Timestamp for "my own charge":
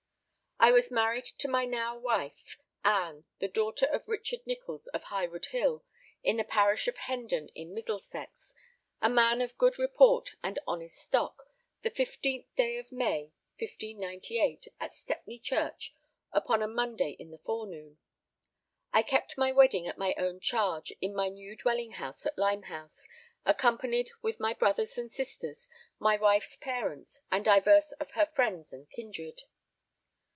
19.97-20.93